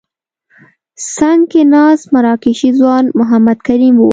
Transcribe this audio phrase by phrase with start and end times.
[1.15, 4.09] څنګ کې ناست مراکشي ځوان محمد کریم وو.